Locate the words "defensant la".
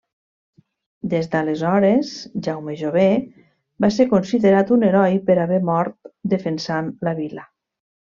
6.35-7.15